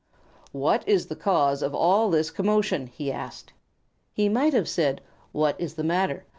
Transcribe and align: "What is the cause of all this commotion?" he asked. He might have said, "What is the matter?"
"What 0.51 0.87
is 0.87 1.05
the 1.09 1.15
cause 1.15 1.61
of 1.61 1.75
all 1.75 2.09
this 2.09 2.31
commotion?" 2.31 2.87
he 2.87 3.11
asked. 3.11 3.53
He 4.11 4.29
might 4.29 4.53
have 4.55 4.67
said, 4.67 4.99
"What 5.31 5.55
is 5.61 5.75
the 5.75 5.83
matter?" 5.83 6.25